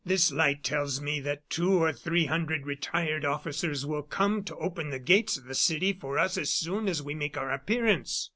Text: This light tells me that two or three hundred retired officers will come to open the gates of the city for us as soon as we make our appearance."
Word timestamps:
This 0.03 0.31
light 0.31 0.63
tells 0.63 0.99
me 0.99 1.19
that 1.19 1.47
two 1.47 1.73
or 1.73 1.93
three 1.93 2.25
hundred 2.25 2.65
retired 2.65 3.23
officers 3.23 3.85
will 3.85 4.01
come 4.01 4.43
to 4.45 4.55
open 4.55 4.89
the 4.89 4.97
gates 4.97 5.37
of 5.37 5.43
the 5.45 5.53
city 5.53 5.93
for 5.93 6.17
us 6.17 6.39
as 6.39 6.51
soon 6.51 6.87
as 6.89 7.03
we 7.03 7.13
make 7.13 7.37
our 7.37 7.51
appearance." 7.51 8.27